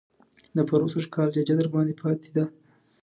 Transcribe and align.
د 0.55 0.57
پروسږ 0.69 1.05
کال 1.15 1.29
ججه 1.35 1.55
درباندې 1.59 1.93
پاتې 2.01 2.29
ده. 2.35 2.45